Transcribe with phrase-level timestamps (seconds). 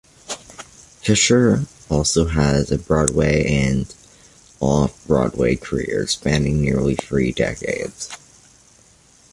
[1.03, 3.93] Fisher also has a Broadway and
[4.59, 8.09] off-Broadway career spanning nearly three decades.